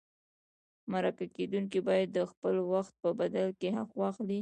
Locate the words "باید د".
1.87-2.19